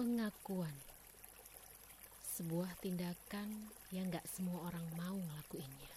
[0.00, 0.72] Pengakuan.
[2.24, 5.92] Sebuah tindakan yang gak semua orang mau ngelakuinnya.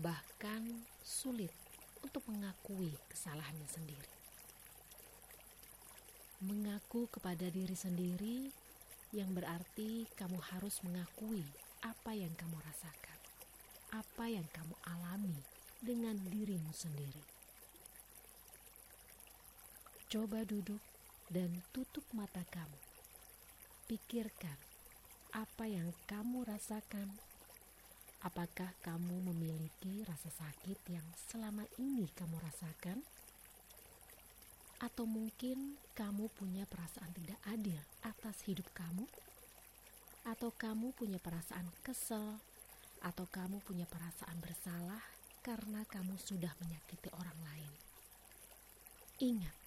[0.00, 1.52] Bahkan sulit
[2.00, 4.12] untuk mengakui kesalahannya sendiri.
[6.40, 8.48] Mengaku kepada diri sendiri
[9.12, 11.44] yang berarti kamu harus mengakui
[11.84, 13.20] apa yang kamu rasakan
[13.92, 15.36] Apa yang kamu alami
[15.84, 17.28] dengan dirimu sendiri.
[20.08, 20.80] Coba duduk
[21.30, 22.78] dan tutup mata kamu.
[23.86, 24.58] Pikirkan
[25.30, 27.06] apa yang kamu rasakan.
[28.20, 33.00] Apakah kamu memiliki rasa sakit yang selama ini kamu rasakan?
[34.82, 39.06] Atau mungkin kamu punya perasaan tidak adil atas hidup kamu?
[40.26, 42.42] Atau kamu punya perasaan kesel?
[43.00, 45.00] Atau kamu punya perasaan bersalah
[45.40, 47.72] karena kamu sudah menyakiti orang lain?
[49.20, 49.59] Ingat,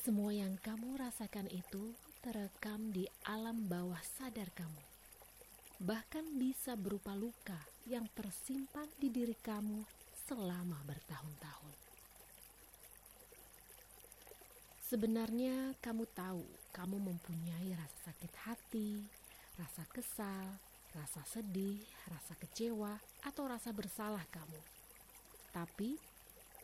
[0.00, 1.92] semua yang kamu rasakan itu
[2.24, 4.80] terekam di alam bawah sadar kamu.
[5.76, 9.84] Bahkan bisa berupa luka yang tersimpan di diri kamu
[10.24, 11.74] selama bertahun-tahun.
[14.88, 19.04] Sebenarnya kamu tahu kamu mempunyai rasa sakit hati,
[19.60, 20.48] rasa kesal,
[20.96, 21.76] rasa sedih,
[22.08, 24.60] rasa kecewa, atau rasa bersalah kamu.
[25.52, 26.00] Tapi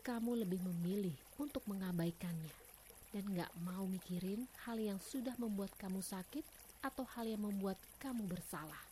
[0.01, 2.66] kamu lebih memilih untuk mengabaikannya
[3.15, 6.43] dan gak mau mikirin hal yang sudah membuat kamu sakit
[6.83, 8.83] atau hal yang membuat kamu bersalah.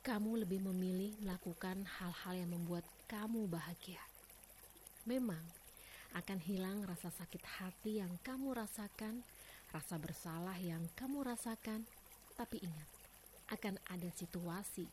[0.00, 4.00] Kamu lebih memilih melakukan hal-hal yang membuat kamu bahagia.
[5.04, 5.42] Memang
[6.16, 9.20] akan hilang rasa sakit hati yang kamu rasakan,
[9.70, 11.84] rasa bersalah yang kamu rasakan,
[12.34, 12.88] tapi ingat,
[13.52, 14.88] akan ada situasi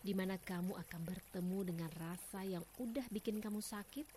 [0.00, 4.08] di mana kamu akan bertemu dengan rasa yang udah bikin kamu sakit,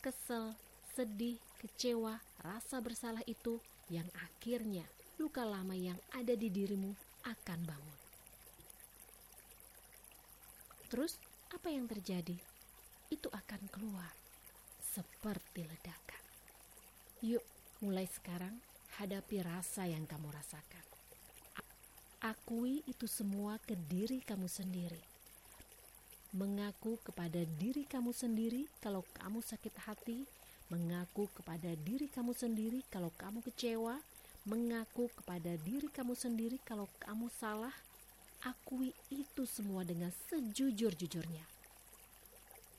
[0.00, 0.56] kesel,
[0.96, 3.60] sedih, kecewa, rasa bersalah itu
[3.90, 4.86] yang akhirnya
[5.20, 7.98] luka lama yang ada di dirimu akan bangun.
[10.90, 11.20] Terus
[11.54, 12.34] apa yang terjadi?
[13.10, 14.10] Itu akan keluar
[14.80, 16.22] seperti ledakan.
[17.22, 17.44] Yuk,
[17.84, 18.58] mulai sekarang
[18.98, 20.84] hadapi rasa yang kamu rasakan.
[22.20, 25.00] Akui itu semua ke diri kamu sendiri.
[26.36, 30.28] Mengaku kepada diri kamu sendiri kalau kamu sakit hati,
[30.70, 33.98] mengaku kepada diri kamu sendiri kalau kamu kecewa,
[34.46, 37.74] mengaku kepada diri kamu sendiri kalau kamu salah,
[38.46, 41.44] akui itu semua dengan sejujur-jujurnya.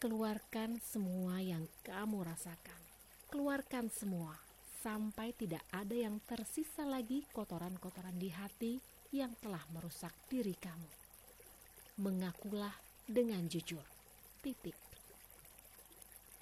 [0.02, 2.82] Keluarkan semua yang kamu rasakan.
[3.30, 4.34] Keluarkan semua
[4.82, 8.82] sampai tidak ada yang tersisa lagi kotoran-kotoran di hati
[9.14, 10.90] yang telah merusak diri kamu.
[12.02, 12.74] Mengakulah
[13.06, 13.86] dengan jujur.
[14.42, 14.91] Titik.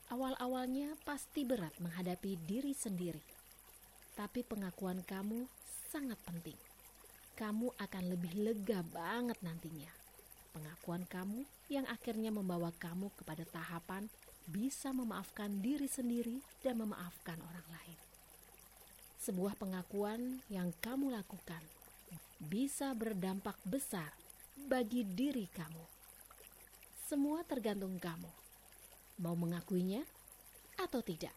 [0.09, 3.21] Awal-awalnya pasti berat menghadapi diri sendiri,
[4.17, 5.45] tapi pengakuan kamu
[5.85, 6.57] sangat penting.
[7.37, 9.93] Kamu akan lebih lega banget nantinya.
[10.49, 14.09] Pengakuan kamu yang akhirnya membawa kamu kepada tahapan
[14.49, 17.99] bisa memaafkan diri sendiri dan memaafkan orang lain.
[19.21, 21.61] Sebuah pengakuan yang kamu lakukan
[22.49, 24.09] bisa berdampak besar
[24.57, 25.85] bagi diri kamu.
[27.05, 28.48] Semua tergantung kamu
[29.19, 30.01] mau mengakuinya
[30.79, 31.35] atau tidak.